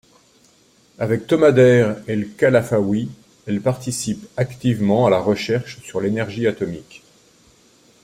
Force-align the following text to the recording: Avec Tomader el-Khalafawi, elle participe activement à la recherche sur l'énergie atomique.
Avec 0.97 1.27
Tomader 1.27 1.93
el-Khalafawi, 2.07 3.07
elle 3.45 3.61
participe 3.61 4.25
activement 4.35 5.05
à 5.05 5.11
la 5.11 5.19
recherche 5.19 5.79
sur 5.83 6.01
l'énergie 6.01 6.47
atomique. 6.47 7.03